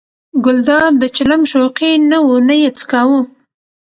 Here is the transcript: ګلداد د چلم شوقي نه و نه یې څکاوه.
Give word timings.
ګلداد 0.45 0.93
د 1.01 1.03
چلم 1.15 1.41
شوقي 1.51 1.91
نه 2.09 2.17
و 2.25 2.29
نه 2.47 2.55
یې 2.61 2.69
څکاوه. 2.79 3.21